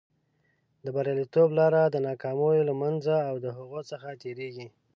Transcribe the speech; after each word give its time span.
د 0.83 0.85
بریالیتوب 0.95 1.49
لاره 1.59 1.81
د 1.87 1.95
ناکامیو 2.07 2.67
له 2.69 2.73
منځه 2.81 3.15
او 3.29 3.35
د 3.45 3.47
هغو 3.57 3.79
څخه 3.91 4.07
تېرېږي. 4.21 4.67